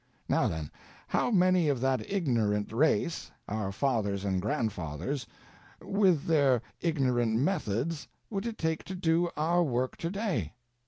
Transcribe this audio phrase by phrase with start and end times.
[0.27, 0.71] Now then,
[1.09, 8.83] how many of that ignorant race—our fathers and grandfathers—with their ignorant methods, would it take
[8.85, 10.53] to do our work to day?